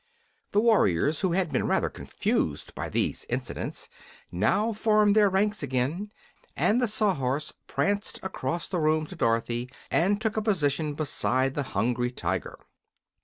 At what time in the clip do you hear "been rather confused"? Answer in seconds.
1.53-2.73